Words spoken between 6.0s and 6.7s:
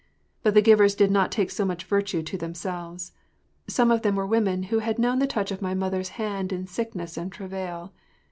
hand in